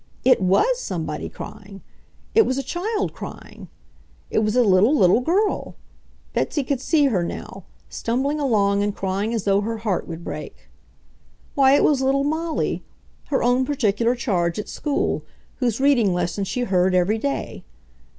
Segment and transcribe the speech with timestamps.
[0.25, 1.83] It WAS somebody crying!
[2.33, 3.67] It was a child crying.
[4.31, 5.75] It was a little, little girl....
[6.33, 7.65] Betsy could see her now...
[7.87, 10.69] stumbling along and crying as though her heart would break.
[11.53, 12.81] Why, it was little Molly,
[13.25, 15.21] her own particular charge at school,
[15.57, 17.63] whose reading lesson she heard every day.